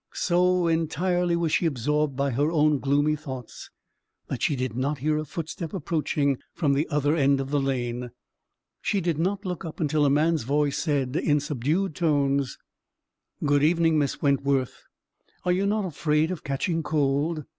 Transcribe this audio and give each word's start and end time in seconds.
So 0.13 0.67
entirely 0.67 1.35
was 1.35 1.51
she 1.51 1.67
absorbed 1.67 2.15
by 2.15 2.31
her 2.31 2.51
own 2.51 2.79
gloomy 2.79 3.15
thoughts, 3.15 3.69
that 4.29 4.41
she 4.41 4.55
did 4.55 4.75
not 4.75 4.97
hear 4.97 5.19
a 5.19 5.25
footstep 5.25 5.75
approaching 5.75 6.39
from 6.55 6.73
the 6.73 6.87
other 6.89 7.15
end 7.15 7.39
of 7.39 7.51
the 7.51 7.59
lane; 7.59 8.09
she 8.81 8.99
did 8.99 9.19
not 9.19 9.45
look 9.45 9.63
up 9.63 9.79
until 9.79 10.03
a 10.03 10.09
man's 10.09 10.41
voice 10.41 10.79
said, 10.79 11.15
in 11.15 11.39
subdued 11.39 11.93
tones,— 11.93 12.57
"Good 13.45 13.61
evening, 13.61 13.99
Miss 13.99 14.23
Wentworth; 14.23 14.81
are 15.45 15.51
you 15.51 15.67
not 15.67 15.85
afraid 15.85 16.31
of 16.31 16.43
catching 16.43 16.81
cold? 16.81 17.43